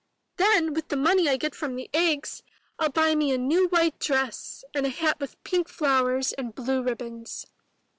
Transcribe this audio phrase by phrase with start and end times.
[0.37, 2.41] Then with the money I get from the eggs,
[2.81, 6.81] FU buy me a new white dress and a hat with pink flowers and blue
[6.81, 7.45] ribbons.